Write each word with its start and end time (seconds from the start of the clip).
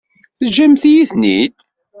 Teǧǧamt-iyi-ten-id? 0.37 1.55